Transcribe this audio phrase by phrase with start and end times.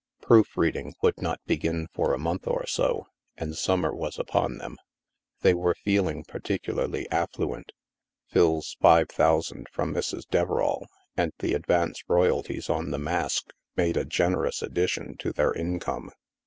[0.19, 3.05] Proof reading would not begin for a month or so,
[3.37, 4.77] and summer was upon them.
[5.41, 7.71] They were feel ing particularly affluent.
[8.27, 10.23] Phil's five thousand from Mrs.
[10.27, 16.09] Deverall and the advance royalties on" The Mask" made a generous addition to their income.